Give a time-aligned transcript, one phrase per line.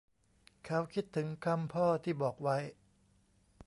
[0.65, 2.57] เขาคิดถึงคำพ่อที่บอกไว้